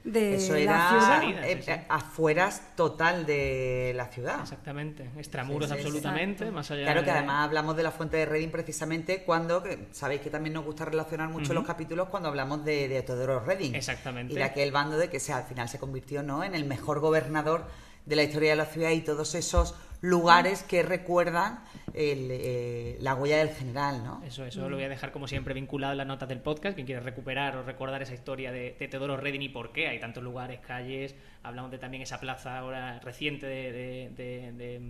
[0.04, 4.40] de Eso era eh, afueras total de la ciudad.
[4.42, 9.22] Exactamente, extramuros absolutamente, más allá Claro que además hablamos de la fuente de Reading precisamente
[9.24, 9.62] cuando,
[9.92, 13.74] sabéis que también nos gusta relacionar mucho los capítulos cuando hablamos de, de Teodoro Reading.
[13.74, 14.34] Exactamente.
[14.34, 16.44] Y de aquel bando de que se, al final se convirtió ¿no?
[16.44, 17.66] en el mejor gobernador
[18.06, 23.38] de la historia de la ciudad y todos esos lugares que recuerdan eh, la huella
[23.38, 24.22] del general, ¿no?
[24.24, 26.74] Eso, eso lo voy a dejar como siempre vinculado en las notas del podcast.
[26.74, 30.22] Quien quiere recuperar o recordar esa historia de, Teodoro Reding y por qué hay tantos
[30.22, 31.14] lugares, calles.
[31.42, 34.80] Hablamos de también esa plaza ahora reciente de,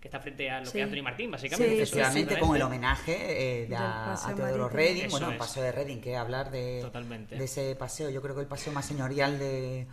[0.00, 1.74] que está frente a lo que es Anthony Martín, básicamente.
[1.74, 6.16] Sí, efectivamente, con el homenaje eh, a, Teodoro Reding, bueno, el paseo de Reding, que
[6.16, 6.88] hablar de,
[7.30, 9.86] de ese paseo, yo creo que el paseo más señorial de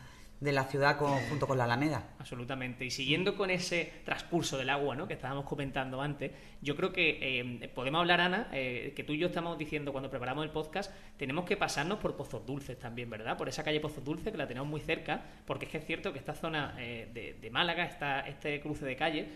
[0.46, 0.98] de la ciudad
[1.30, 2.16] junto con la Alameda.
[2.20, 2.86] Absolutamente.
[2.86, 5.08] Y siguiendo con ese transcurso del agua ¿no?
[5.08, 6.32] que estábamos comentando antes,
[6.62, 10.10] yo creo que eh, podemos hablar, Ana, eh, que tú y yo estamos diciendo cuando
[10.10, 13.38] preparamos el podcast, tenemos que pasarnos por Pozos Dulces también, ¿verdad?
[13.38, 16.14] Por esa calle Pozos Dulces que la tenemos muy cerca, porque es que es cierto
[16.14, 19.28] que esta zona eh, de, de, Málaga, esta, este cruce de calle,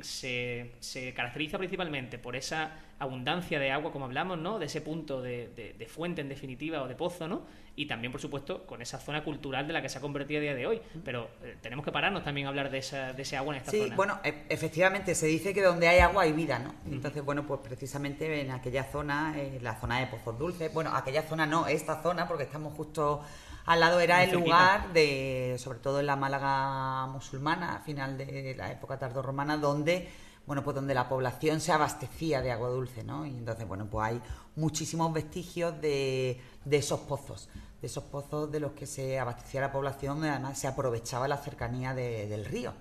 [0.00, 2.72] se, se caracteriza principalmente por esa
[3.02, 4.58] abundancia de agua, como hablamos, ¿no?
[4.58, 7.42] De ese punto de, fuente, en definitiva, o de pozo, ¿no?
[7.74, 10.42] Y también, por supuesto, con esa zona cultural de la que se ha convertido a
[10.42, 10.80] día de hoy.
[11.04, 13.72] Pero eh, tenemos que pararnos también a hablar de, esa, de ese agua en esta
[13.72, 13.84] zona.
[13.84, 16.74] Sí, bueno, e, efectivamente, se dice que donde hay agua hay vida, ¿no?
[16.90, 21.22] Entonces, bueno, pues precisamente en aquella zona, eh, la zona de Pozos Dulces, bueno, aquella
[21.22, 23.22] zona no, esta zona, porque estamos justo
[23.66, 28.54] al lado era el lugar de, sobre todo en la Málaga musulmana, a final de
[28.56, 30.08] la época tardorromana, donde
[30.46, 33.26] bueno, pues donde la población se abastecía de agua dulce, ¿no?
[33.26, 34.22] Y entonces, bueno, pues hay
[34.56, 37.48] muchísimos vestigios de, de esos pozos,
[37.80, 41.36] de esos pozos de los que se abastecía la población, y además se aprovechaba la
[41.36, 42.72] cercanía del río,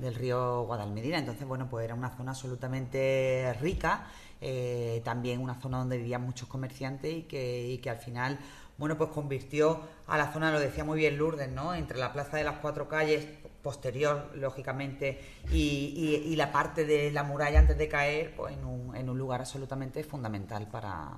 [0.00, 1.18] del río Guadalmedina.
[1.18, 4.08] Entonces, bueno, pues era una zona absolutamente rica,
[4.40, 8.38] eh, también una zona donde vivían muchos comerciantes y que, y que al final
[8.78, 11.74] bueno, pues convirtió a la zona, lo decía muy bien Lourdes, ¿no?
[11.74, 13.26] Entre la Plaza de las Cuatro Calles,
[13.62, 15.18] posterior, lógicamente,
[15.50, 19.40] y, la parte de la muralla antes de caer, pues en un, en un lugar
[19.40, 21.10] absolutamente fundamental para,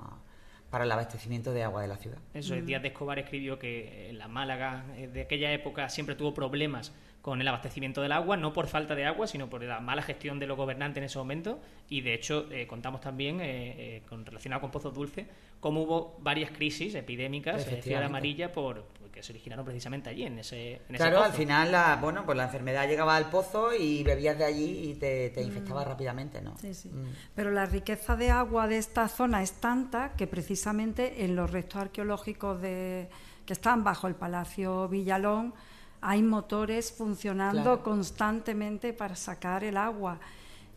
[0.85, 2.18] el abastecimiento de agua de la ciudad.
[2.33, 6.33] Eso es, Díaz de Escobar escribió que la Málaga eh, de aquella época siempre tuvo
[6.33, 10.02] problemas con el abastecimiento del agua, no por falta de agua, sino por la mala
[10.02, 11.61] gestión de los gobernantes en ese momento.
[11.88, 15.26] Y de hecho, eh, contamos también, eh, eh, con, relacionado con Pozos Dulces,
[15.61, 20.38] cómo hubo varias crisis epidémicas de fiebre amarilla por, que se originaron precisamente allí, en
[20.38, 24.38] ese, en Claro, al final, la, bueno, pues la enfermedad llegaba al pozo y bebías
[24.38, 25.88] de allí y te, te infectaba mm.
[25.88, 26.57] rápidamente, ¿no?
[26.59, 26.88] Sí, sí.
[26.88, 27.09] Mm.
[27.35, 31.83] Pero la riqueza de agua de esta zona es tanta que precisamente en los restos
[31.83, 33.09] arqueológicos de,
[33.44, 35.52] que están bajo el Palacio Villalón,
[36.00, 40.18] hay motores funcionando constantemente para sacar el agua.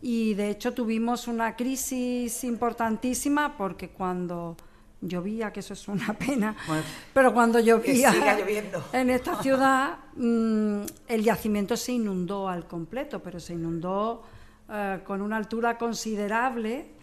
[0.01, 4.57] Y de hecho tuvimos una crisis importantísima porque cuando
[5.01, 6.55] llovía, que eso es una pena,
[7.13, 8.13] pero cuando llovía
[8.93, 14.23] en esta ciudad, mm, el yacimiento se inundó al completo, pero se inundó
[14.69, 17.00] eh, con una altura considerable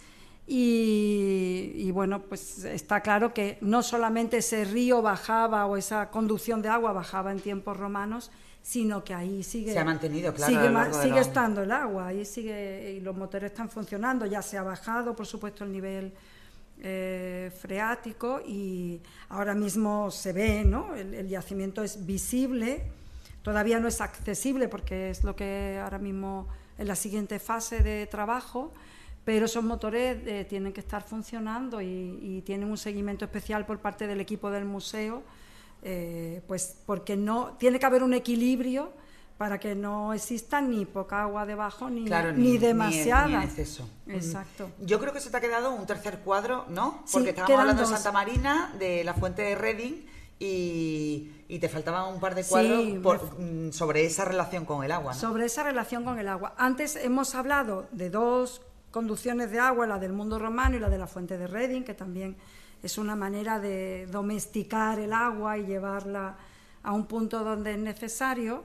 [0.50, 6.70] y, bueno, pues está claro que no solamente ese río bajaba o esa conducción de
[6.70, 8.30] agua bajaba en tiempos romanos,
[8.62, 9.74] sino que ahí sigue.
[9.74, 11.02] Se ha mantenido, claro.
[11.02, 15.14] Sigue, estando el agua, ahí sigue, y los motores están funcionando, ya se ha bajado,
[15.14, 16.14] por supuesto, el nivel
[16.80, 20.94] eh, freático y ahora mismo se ve, ¿no?
[20.94, 22.84] el yacimiento es visible,
[23.42, 28.06] todavía no es accesible porque es lo que ahora mismo en la siguiente fase de
[28.06, 28.72] trabajo
[29.28, 34.06] pero esos motores eh, tienen que estar funcionando y, tienen un seguimiento especial por parte
[34.06, 35.22] del equipo del museo,
[35.82, 38.90] eh, pues porque no tiene que haber un equilibrio
[39.36, 43.26] para que no exista ni poca agua debajo ni, ni, demasiada.
[43.26, 43.86] Ni, en exceso.
[44.06, 44.70] Exacto.
[44.80, 47.04] Yo creo que se te ha quedado un tercer cuadro, ¿no?
[47.12, 50.06] Porque estábamos hablando de Santa Marina, de la fuente de Reading
[50.38, 55.12] y, te faltaban un par de cuadros mm, sobre esa relación con el agua.
[55.12, 56.54] Sobre esa relación con el agua.
[56.56, 58.62] Antes hemos hablado de dos
[58.98, 61.94] conducciones de agua, la del mundo romano y la de la fuente de Reading, que
[61.94, 62.36] también
[62.82, 66.36] es una manera de domesticar el agua y llevarla
[66.82, 68.64] a un punto donde es necesario.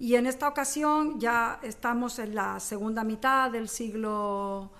[0.00, 4.72] Y en esta ocasión ya estamos en la segunda mitad del siglo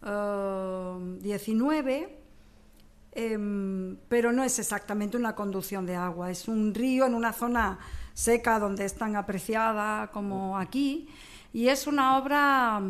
[0.00, 2.18] XIX, eh,
[3.12, 7.78] em, pero no es exactamente una conducción de agua, es un río en una zona
[8.14, 11.10] seca donde es tan apreciada como aquí,
[11.52, 12.80] y es una obra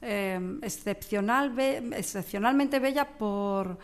[0.00, 3.76] Em, excepcional, excepcionalmente bella por,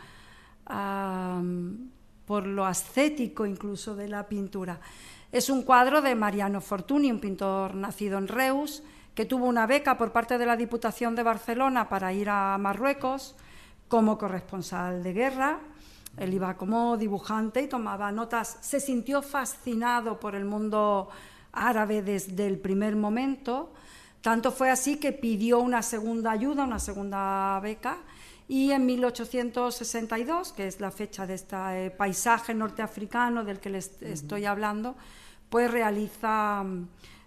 [2.25, 4.79] por lo ascético incluso de la pintura.
[5.29, 8.81] Es un cuadro de Mariano Fortuny, un pintor nacido en Reus,
[9.13, 13.35] que tuvo una beca por parte de la Diputación de Barcelona para ir a Marruecos
[13.89, 15.59] como corresponsal de guerra.
[16.15, 18.57] Él iba como dibujante y tomaba notas.
[18.61, 21.09] Se sintió fascinado por el mundo
[21.51, 23.73] árabe desde el primer momento.
[24.25, 27.97] Tanto fue así que pidió una segunda ayuda, una segunda beca,
[28.47, 34.45] y en 1862, que es la fecha de este paisaje norteafricano del que les estoy
[34.45, 34.95] hablando,
[35.47, 36.65] pues realiza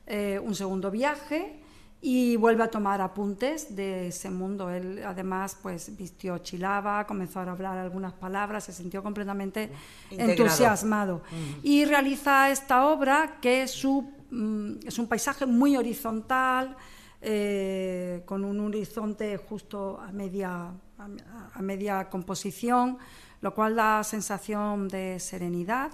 [0.08, 1.60] eh, un segundo viaje
[2.00, 4.68] y vuelve a tomar apuntes de ese mundo.
[4.68, 9.70] Él además pues vistió chilaba, comenzó a hablar algunas palabras, se sintió completamente
[10.10, 11.22] entusiasmado.
[11.62, 14.17] Y realiza esta obra que es, su,
[14.84, 16.76] es un paisaje muy horizontal,
[17.20, 22.98] eh, con un horizonte justo a media a, media composición,
[23.40, 25.92] lo cual da sensación de serenidad.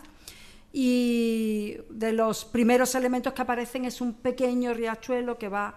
[0.72, 5.74] Y de los primeros elementos que aparecen es un pequeño riachuelo que va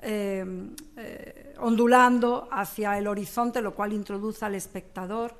[0.00, 0.44] eh,
[0.96, 5.34] eh, ondulando hacia el horizonte, lo cual introduce al espectador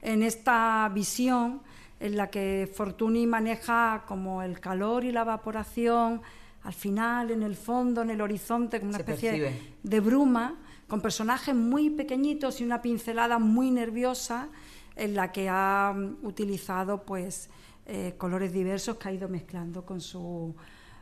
[0.00, 1.60] en esta visión
[2.00, 6.22] en la que Fortuny maneja como el calor y la evaporación,
[6.62, 10.56] al final, en el fondo, en el horizonte, como una especie de bruma,
[10.86, 14.48] con personajes muy pequeñitos y una pincelada muy nerviosa
[14.96, 17.48] en la que ha mm, utilizado pues
[17.86, 20.54] eh, colores diversos que ha ido mezclando con su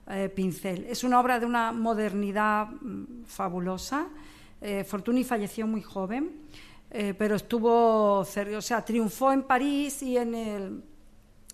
[0.08, 0.86] eh, pincel.
[0.88, 4.08] Es una obra de una modernidad mm, fabulosa.
[4.60, 6.30] Eh, Fortuny falleció muy joven,
[7.18, 10.82] pero estuvo, o sea, triunfó en París y en, el,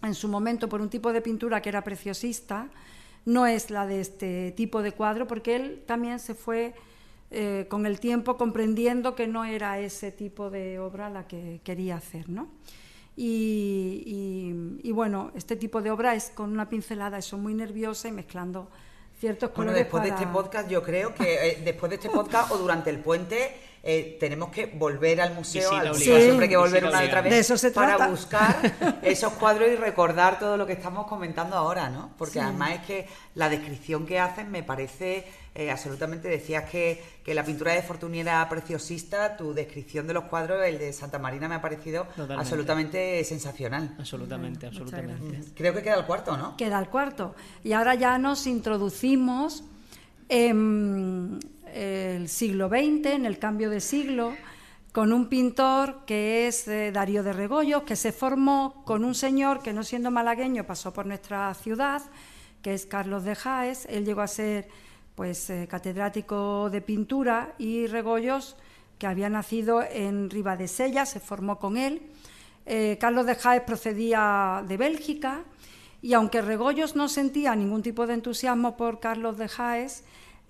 [0.02, 2.68] en su momento por un tipo de pintura que era preciosista.
[3.24, 6.74] No es la de este tipo de cuadro, porque él también se fue
[7.34, 11.96] eh, con el tiempo comprendiendo que no era ese tipo de obra la que quería
[11.96, 12.28] hacer.
[12.28, 12.48] ¿no?
[13.16, 14.52] Y,
[14.92, 18.68] bueno, este tipo de obra es con una pincelada, eso muy nerviosa y mezclando
[19.18, 19.72] ciertos colores.
[19.72, 22.90] Bueno, después de este podcast, yo creo que eh, después de este podcast o durante
[22.90, 27.04] el puente eh, tenemos que volver al museo, al museo siempre hay que volver una
[27.04, 31.90] y otra vez para buscar esos cuadros y recordar todo lo que estamos comentando ahora,
[31.90, 32.10] ¿no?
[32.16, 36.28] Porque además es que la descripción que hacen me parece eh, absolutamente.
[36.28, 40.78] Decías que, que, la pintura de Fortuny era preciosista, tu descripción de los cuadros, el
[40.78, 42.06] de Santa Marina, me ha parecido
[42.38, 43.96] absolutamente sensacional.
[43.98, 45.52] Absolutamente, absolutamente.
[45.54, 46.56] Creo que queda el cuarto, ¿no?
[46.56, 47.34] Queda el cuarto.
[47.64, 49.64] Y ahora ya nos introducimos
[50.28, 51.40] en
[51.72, 54.34] el siglo XX, en el cambio de siglo,
[54.92, 59.62] con un pintor que es eh, Darío de Regoyos, que se formó con un señor
[59.62, 62.02] que no siendo malagueño pasó por nuestra ciudad,
[62.60, 63.86] que es Carlos de Jaes.
[63.88, 64.68] Él llegó a ser
[65.14, 68.56] pues eh, catedrático de pintura y Regoyos,
[68.98, 72.02] que había nacido en Ribadesella, se formó con él.
[72.66, 75.42] Eh, Carlos de Jaes procedía de Bélgica
[76.02, 80.04] y aunque Regoyos no sentía ningún tipo de entusiasmo por Carlos de Jaes,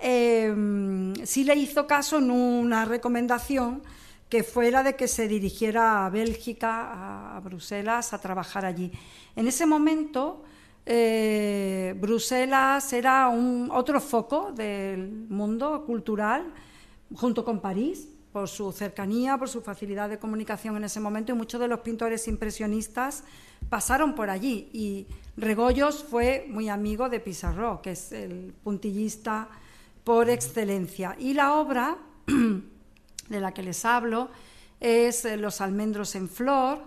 [0.05, 3.83] Em, sí le hizo caso en una recomendación
[4.29, 8.91] que fuera de que se dirigiera a Bélgica, a, Bruselas, a trabajar allí.
[9.37, 10.43] En ese momento,
[10.85, 16.53] eh, Bruselas era un, otro foco del mundo cultural,
[17.15, 21.37] junto con París, por su cercanía, por su facilidad de comunicación en ese momento, y
[21.37, 23.23] muchos de los pintores impresionistas
[23.69, 24.69] pasaron por allí.
[24.73, 29.49] Y Regoyos fue muy amigo de Pissarro, que es el puntillista
[30.05, 31.17] por excelencia.
[31.19, 31.97] Y la obra
[33.29, 34.31] de la que les hablo
[34.81, 36.81] es eh, Los almendros en flor.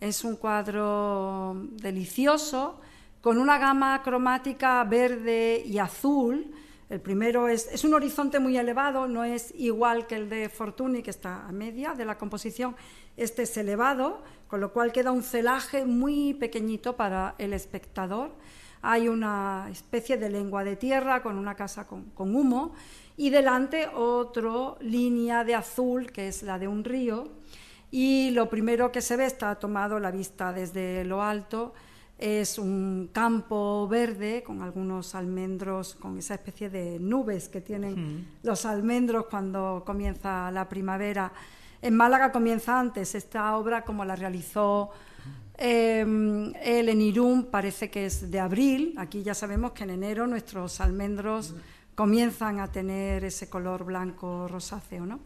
[0.00, 2.80] Es un cuadro delicioso
[3.20, 6.52] con una gama cromática verde y azul.
[6.90, 11.02] El primero es, es un horizonte muy elevado, no es igual que el de Fortuny,
[11.02, 12.76] que está a media de la composición.
[13.16, 18.32] Este es elevado, con lo cual queda un celaje muy pequeñito para el espectador
[18.84, 22.74] hay una especie de lengua de tierra con una casa con, humo
[23.16, 27.28] y delante otra línea de azul que es la de un río.
[27.90, 31.72] Y lo primero que se ve está tomado la vista desde lo alto
[32.18, 38.66] es un campo verde con algunos almendros, con esa especie de nubes que tienen los
[38.66, 41.32] almendros cuando comienza la primavera.
[41.80, 43.14] En Málaga comienza antes.
[43.14, 44.90] Esta obra como la realizó
[45.56, 48.94] Em, el en Irún parece que es de abril.
[48.96, 51.54] Aquí ya sabemos que en enero nuestros almendros
[51.94, 55.06] comienzan a tener ese color blanco rosáceo.
[55.06, 55.20] ¿no?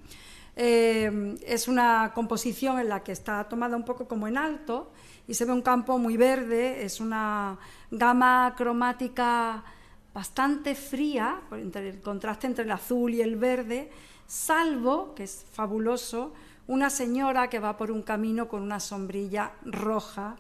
[0.55, 4.93] Em, es una composición en la que está tomada un poco como en alto
[5.27, 6.85] y se ve un campo muy verde.
[6.85, 7.59] Es una
[7.91, 9.65] gama cromática
[10.13, 13.91] bastante fría, entre el contraste entre el azul y el verde,
[14.27, 16.33] salvo, que es fabuloso,
[16.69, 20.37] una señora que va por un camino con una sombrilla roja,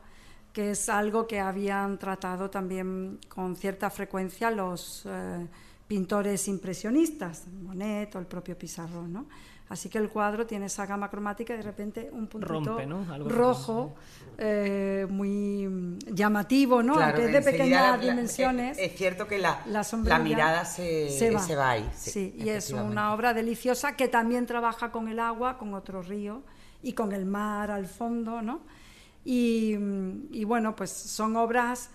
[0.52, 5.46] que es algo que habían tratado también con cierta frecuencia los eh,
[5.86, 9.26] pintores impresionistas, Monet o el propio Pizarro, ¿no?
[9.68, 12.78] Así que el cuadro tiene esa gama cromática y de repente un puntito
[13.26, 13.94] rojo
[14.38, 16.94] eh, muy llamativo, ¿no?
[16.94, 18.78] Aunque es de pequeñas dimensiones.
[18.78, 21.70] Es, cierto que la, la, mirada se, se, va.
[21.70, 21.90] ahí.
[21.94, 26.42] Sí, y es una obra deliciosa que también trabaja con el agua, con otro río
[26.82, 28.60] y con el mar al fondo, ¿no?
[29.24, 29.76] Y,
[30.30, 31.90] y bueno, pues son obras...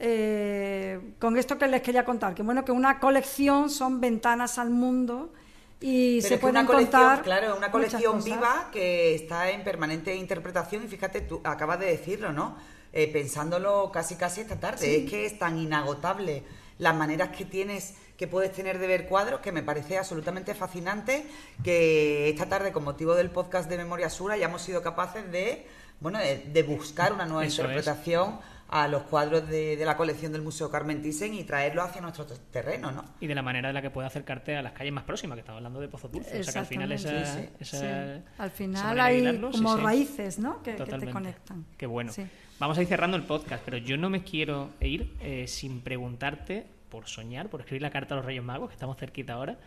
[0.00, 4.70] Eh, con esto que les quería contar, que bueno, que una colección son ventanas al
[4.70, 5.32] mundo
[5.80, 10.88] y se pueden una contar claro una colección viva que está en permanente interpretación y
[10.88, 12.56] fíjate tú acabas de decirlo no
[12.92, 15.04] eh, pensándolo casi casi esta tarde.
[15.04, 16.42] Es que es tan inagotable
[16.78, 21.26] las maneras que tienes que puedes tener de ver cuadros que me parece absolutamente fascinante
[21.62, 25.66] que esta tarde con motivo del podcast de Memoria Sura ya hemos sido capaces de
[26.00, 31.00] bueno de, buscar una nueva interpretación a los cuadros de, la colección del Museo Carmen
[31.00, 33.04] Thyssen y traerlos hacia nuestro terreno, ¿no?
[33.18, 35.40] Y de la manera en la que puede acercarte a las calles más próximas, que
[35.40, 36.40] estamos hablando de Pozo Dulce.
[36.40, 40.62] O sea que al final esa, Al final hay como raíces, ¿no?
[40.62, 41.64] Que, te conectan.
[41.76, 42.12] Qué bueno.
[42.58, 46.66] Vamos a ir cerrando el podcast, pero yo no me quiero ir eh, sin preguntarte,
[46.90, 49.58] por soñar, por escribir la carta a los Reyes Magos, que estamos cerquita ahora,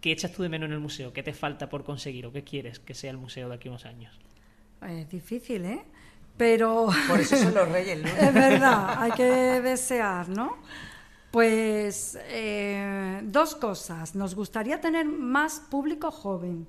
[0.00, 1.12] ¿qué echas tú de menos en el museo?
[1.12, 3.72] ¿Qué te falta por conseguir o qué quieres que sea el museo de aquí a
[3.72, 4.16] unos años?
[4.88, 5.82] Es difícil, ¿eh?
[6.40, 6.88] Pero...
[7.06, 9.24] Por eso son los reyes Es verdad, hay que
[9.60, 10.56] desear, ¿no?
[11.30, 14.14] Pues eh, dos cosas.
[14.14, 16.66] Nos gustaría tener más público joven,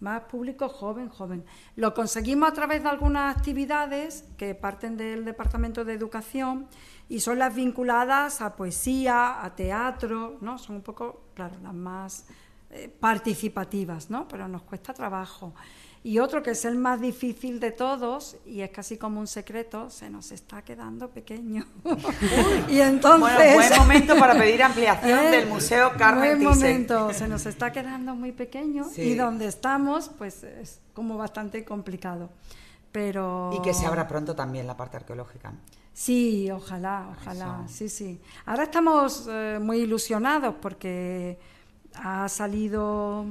[0.00, 1.44] más público joven, joven.
[1.76, 6.66] Lo conseguimos a través de algunas actividades que parten del Departamento de Educación
[7.10, 10.56] y son las vinculadas a poesía, a teatro, ¿no?
[10.56, 12.24] Son un poco, claro, las más
[12.72, 14.26] eh, participativas, ¿no?
[14.26, 15.54] Pero nos cuesta trabajo.
[16.04, 19.88] Y otro que es el más difícil de todos, y es casi como un secreto,
[19.88, 21.64] se nos está quedando pequeño.
[22.68, 23.20] y entonces...
[23.20, 25.30] Bueno, buen momento para pedir ampliación ¿Eh?
[25.30, 30.42] del Museo Carmen Buen momento, se nos está quedando muy pequeño y donde estamos, pues
[30.42, 32.30] es como bastante complicado.
[32.90, 33.50] Pero...
[33.54, 35.52] Y que se abra pronto también la parte arqueológica.
[35.92, 38.20] Sí, ojalá, ojalá, sí, sí.
[38.46, 41.38] Ahora estamos eh, muy ilusionados porque
[41.94, 43.24] ha salido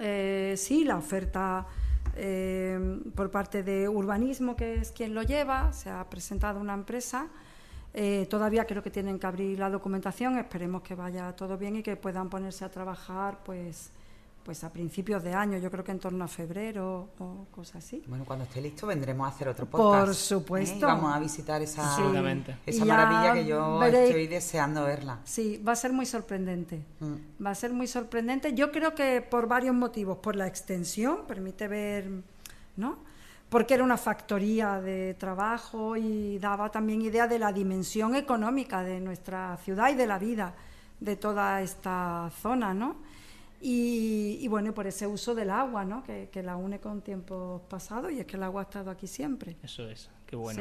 [0.00, 1.66] eh, sí, la oferta
[2.16, 7.28] eh, por parte de urbanismo, que es quien lo lleva, se ha presentado una empresa.
[7.94, 11.82] Eh, todavía creo que tienen que abrir la documentación, esperemos que vaya todo bien y
[11.82, 13.90] que puedan ponerse a trabajar pues
[14.44, 18.02] pues a principios de año, yo creo que en torno a febrero o cosas así.
[18.06, 20.00] Bueno, cuando esté listo vendremos a hacer otro podcast.
[20.00, 20.14] Por ¿eh?
[20.14, 20.86] supuesto.
[20.86, 21.96] vamos a visitar esa,
[22.66, 25.20] esa maravilla que yo estoy deseando verla.
[25.24, 26.84] Sí, va a ser muy sorprendente.
[27.00, 27.44] Mm.
[27.44, 28.54] Va a ser muy sorprendente.
[28.54, 30.18] Yo creo que por varios motivos.
[30.18, 32.08] Por la extensión, permite ver,
[32.76, 32.98] ¿no?
[33.48, 38.98] Porque era una factoría de trabajo y daba también idea de la dimensión económica de
[38.98, 40.54] nuestra ciudad y de la vida
[41.00, 42.96] de toda esta zona, ¿no?
[43.64, 46.02] Y, bueno, por ese uso del agua, ¿no?
[46.02, 49.56] Que, la une con tiempos pasados y es que el agua ha estado aquí siempre.
[49.62, 50.60] Eso es, qué bueno.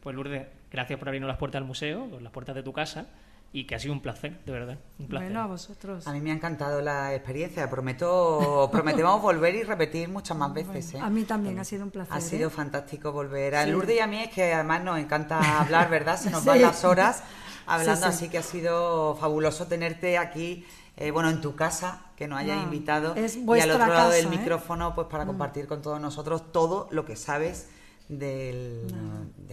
[0.00, 3.08] Pues Lourdes, gracias por abrirnos las puertas del museo, las puertas de tu casa
[3.52, 4.78] y que ha sido un placer, de verdad.
[4.98, 5.28] Un placer.
[5.28, 6.06] Bueno, a vosotros.
[6.06, 7.68] A mí me ha encantado la experiencia.
[7.68, 10.94] Prometo, prometemos volver y repetir muchas más veces.
[10.94, 11.00] ¿eh?
[11.00, 12.14] A mí también ha sido un placer.
[12.14, 12.52] Ha sido ¿eh?
[12.52, 13.56] fantástico volver.
[13.56, 16.16] A Lourdes y a mí es que además nos encanta hablar, ¿verdad?
[16.16, 17.24] Se nos van las horas
[17.66, 20.64] hablando, así que ha sido fabuloso tenerte aquí
[20.96, 23.14] eh, bueno, en tu casa, que nos hayas invitado.
[23.16, 24.30] y al otro lado del ¿eh?
[24.30, 25.28] micrófono, pues para mm.
[25.28, 27.68] compartir con todos nosotros todo lo que sabes
[28.08, 28.86] del,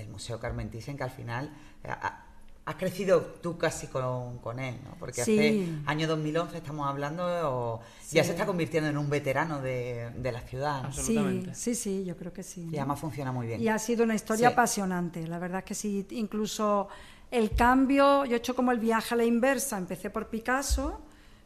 [0.10, 1.52] Museo Carmen Thyssen, que al final
[1.84, 1.90] eh,
[2.66, 4.96] has crecido tú casi con, él, ¿no?
[5.00, 10.40] Porque hace año 2011 estamos hablando, ya se está convirtiendo en un veterano de, la
[10.42, 10.94] ciudad.
[10.94, 12.70] Sí, sí, sí, yo creo que sí.
[12.72, 13.62] Y además funciona muy bien.
[13.62, 16.88] Y ha sido una historia apasionante, la verdad es que sí, incluso
[17.32, 21.02] el cambio, yo he hecho como el viaje a la inversa, empecé por Picasso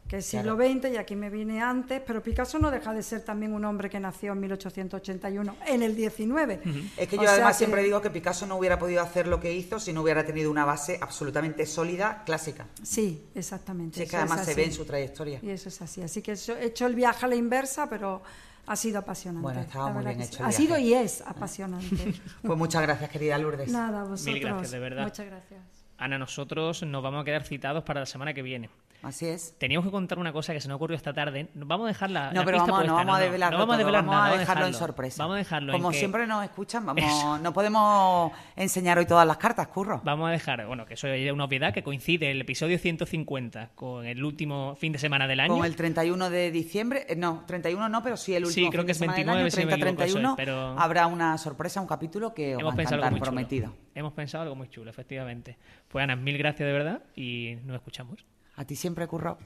[0.08, 3.20] que es siglo XX y aquí me vine antes, pero Picasso no deja de ser
[3.20, 6.60] también un hombre que nació en 1881, en el 19.
[6.96, 9.78] Es que yo además siempre digo que Picasso no hubiera podido hacer lo que hizo
[9.78, 12.66] si no hubiera tenido una base absolutamente sólida, clásica.
[12.82, 14.02] Sí, exactamente.
[14.02, 15.40] Sí, que además se ve en su trayectoria.
[15.42, 16.00] Y eso es así.
[16.00, 18.22] Así que he hecho el viaje a la inversa, pero
[18.66, 19.42] ha sido apasionante.
[19.42, 20.42] Bueno, estaba muy bien hecho.
[20.42, 22.14] Ha sido y es apasionante.
[22.42, 23.70] pues muchas gracias, querida Lourdes.
[23.70, 24.24] Nada, vosotros.
[24.24, 25.04] Mil gracias, de verdad.
[25.04, 25.60] Muchas gracias.
[25.98, 28.70] Ana, nosotros nos vamos a quedar citados para la semana que viene.
[29.00, 29.54] Así es.
[29.58, 31.48] Teníamos que contar una cosa que se nos ocurrió esta tarde.
[31.54, 32.32] Vamos a dejarla.
[32.32, 34.74] No, pero vamos, no vamos a develar no, vamos a develar nada, a dejarlo en
[34.74, 35.22] sorpresa.
[35.22, 37.04] Vamos a dejarlo Como en que- siempre nos escuchan, vamos,
[37.42, 40.00] no podemos enseñar hoy todas las cartas, curro.
[40.04, 44.04] Vamos a dejar, bueno, que eso es una obviedad que coincide el episodio 150 con
[44.04, 45.54] el último fin de semana del año.
[45.56, 48.82] Con el 31 de diciembre, eh, no, 31 no, pero sí el Sí, último creo
[48.82, 50.36] fin que de es semana 29, del año, si no me 30, equivoco, eso es,
[50.36, 50.36] 31,
[50.74, 53.44] pero- habrá una sorpresa, un capítulo que os Hemos va a pensado algo encantar, muy
[53.46, 53.60] chulo.
[53.70, 53.88] prometido.
[53.94, 55.56] Hemos pensado algo muy chulo, efectivamente.
[55.86, 58.24] Pues Ana, mil gracias de verdad y nos escuchamos.
[58.58, 59.38] A ti siempre, curro.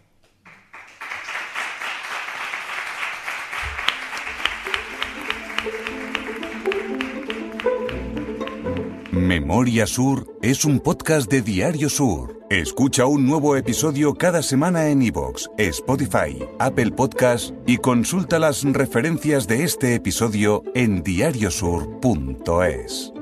[9.12, 12.40] Memoria Sur es un podcast de Diario Sur.
[12.48, 19.46] Escucha un nuevo episodio cada semana en iVoox, Spotify, Apple Podcast y consulta las referencias
[19.46, 23.12] de este episodio en diariosur.es.